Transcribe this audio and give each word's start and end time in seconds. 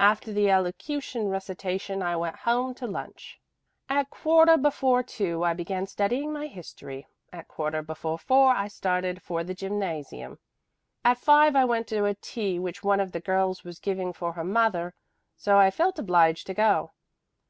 After 0.00 0.32
the 0.32 0.50
elocution 0.50 1.28
recitation 1.28 2.00
I 2.02 2.16
went 2.16 2.36
home 2.36 2.72
to 2.76 2.86
lunch. 2.86 3.38
At 3.86 4.08
quarter 4.08 4.56
before 4.56 5.02
two 5.02 5.44
I 5.44 5.52
began 5.52 5.86
studying 5.86 6.32
my 6.32 6.46
history. 6.46 7.06
At 7.34 7.48
quarter 7.48 7.82
before 7.82 8.16
four 8.18 8.52
I 8.52 8.66
started 8.68 9.20
for 9.20 9.44
the 9.44 9.52
gymnasium. 9.52 10.38
At 11.04 11.18
five 11.18 11.54
I 11.54 11.66
went 11.66 11.86
to 11.88 12.06
a 12.06 12.14
tea 12.14 12.58
which 12.58 12.82
one 12.82 12.98
of 12.98 13.12
the 13.12 13.20
girls 13.20 13.62
was 13.62 13.78
giving 13.78 14.14
for 14.14 14.32
her 14.32 14.42
mother, 14.42 14.94
so 15.36 15.58
I 15.58 15.70
felt 15.70 15.98
obliged 15.98 16.46
to 16.46 16.54
go. 16.54 16.92